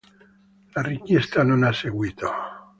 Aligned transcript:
La 0.73 0.81
richiesta 0.81 1.43
non 1.43 1.61
ha 1.61 1.71
seguito. 1.71 2.27